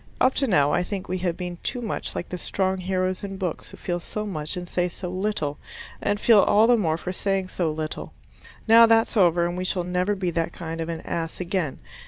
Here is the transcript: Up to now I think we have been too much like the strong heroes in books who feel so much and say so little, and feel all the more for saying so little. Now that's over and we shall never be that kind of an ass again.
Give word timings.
Up 0.19 0.33
to 0.33 0.47
now 0.47 0.71
I 0.73 0.81
think 0.81 1.07
we 1.07 1.19
have 1.19 1.37
been 1.37 1.59
too 1.61 1.79
much 1.79 2.15
like 2.15 2.29
the 2.29 2.37
strong 2.39 2.77
heroes 2.79 3.23
in 3.23 3.37
books 3.37 3.69
who 3.69 3.77
feel 3.77 3.99
so 3.99 4.25
much 4.25 4.57
and 4.57 4.67
say 4.67 4.89
so 4.89 5.09
little, 5.11 5.59
and 6.01 6.19
feel 6.19 6.39
all 6.39 6.65
the 6.65 6.75
more 6.75 6.97
for 6.97 7.13
saying 7.13 7.49
so 7.49 7.71
little. 7.71 8.11
Now 8.67 8.87
that's 8.87 9.15
over 9.15 9.45
and 9.45 9.55
we 9.55 9.63
shall 9.63 9.83
never 9.83 10.15
be 10.15 10.31
that 10.31 10.53
kind 10.53 10.81
of 10.81 10.89
an 10.89 11.01
ass 11.01 11.39
again. 11.39 11.81